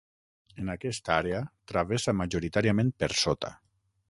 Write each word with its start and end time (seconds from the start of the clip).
En 0.63 0.71
aquesta 0.75 1.13
àrea, 1.17 1.43
travessa 1.73 2.17
majoritàriament 2.23 2.93
per 3.05 3.15
sota. 3.27 3.55